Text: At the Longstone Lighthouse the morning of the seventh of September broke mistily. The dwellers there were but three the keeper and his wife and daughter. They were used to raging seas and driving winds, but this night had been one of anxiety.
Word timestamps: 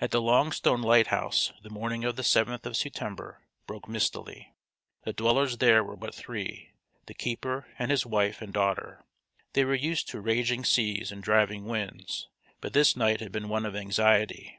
At 0.00 0.10
the 0.10 0.20
Longstone 0.20 0.82
Lighthouse 0.82 1.52
the 1.62 1.70
morning 1.70 2.02
of 2.02 2.16
the 2.16 2.24
seventh 2.24 2.66
of 2.66 2.76
September 2.76 3.44
broke 3.68 3.86
mistily. 3.86 4.52
The 5.04 5.12
dwellers 5.12 5.58
there 5.58 5.84
were 5.84 5.94
but 5.96 6.16
three 6.16 6.72
the 7.06 7.14
keeper 7.14 7.68
and 7.78 7.92
his 7.92 8.04
wife 8.04 8.42
and 8.42 8.52
daughter. 8.52 9.04
They 9.52 9.64
were 9.64 9.76
used 9.76 10.08
to 10.08 10.20
raging 10.20 10.64
seas 10.64 11.12
and 11.12 11.22
driving 11.22 11.64
winds, 11.66 12.28
but 12.60 12.72
this 12.72 12.96
night 12.96 13.20
had 13.20 13.30
been 13.30 13.48
one 13.48 13.64
of 13.64 13.76
anxiety. 13.76 14.58